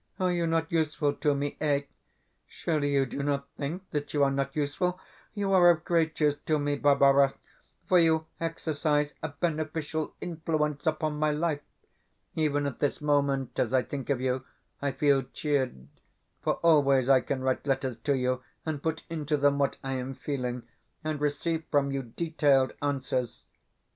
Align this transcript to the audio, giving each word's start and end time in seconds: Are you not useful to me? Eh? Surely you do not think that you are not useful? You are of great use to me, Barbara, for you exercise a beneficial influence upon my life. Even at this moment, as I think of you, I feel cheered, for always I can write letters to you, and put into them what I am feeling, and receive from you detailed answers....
Are 0.19 0.31
you 0.31 0.47
not 0.47 0.71
useful 0.71 1.13
to 1.17 1.35
me? 1.35 1.57
Eh? 1.61 1.83
Surely 2.47 2.91
you 2.91 3.05
do 3.05 3.21
not 3.21 3.47
think 3.55 3.87
that 3.91 4.15
you 4.15 4.23
are 4.23 4.31
not 4.31 4.55
useful? 4.55 4.99
You 5.35 5.53
are 5.53 5.69
of 5.69 5.85
great 5.85 6.19
use 6.19 6.37
to 6.47 6.57
me, 6.57 6.75
Barbara, 6.75 7.35
for 7.87 7.99
you 7.99 8.25
exercise 8.39 9.13
a 9.21 9.27
beneficial 9.29 10.15
influence 10.19 10.87
upon 10.87 11.19
my 11.19 11.29
life. 11.29 11.61
Even 12.33 12.65
at 12.65 12.79
this 12.79 12.99
moment, 12.99 13.59
as 13.59 13.75
I 13.75 13.83
think 13.83 14.09
of 14.09 14.19
you, 14.19 14.43
I 14.81 14.91
feel 14.91 15.21
cheered, 15.33 15.87
for 16.41 16.55
always 16.63 17.07
I 17.07 17.21
can 17.21 17.43
write 17.43 17.67
letters 17.67 17.97
to 17.97 18.15
you, 18.17 18.41
and 18.65 18.81
put 18.81 19.03
into 19.07 19.37
them 19.37 19.59
what 19.59 19.77
I 19.83 19.93
am 19.93 20.15
feeling, 20.15 20.63
and 21.03 21.21
receive 21.21 21.63
from 21.69 21.91
you 21.91 22.01
detailed 22.01 22.73
answers.... 22.81 23.49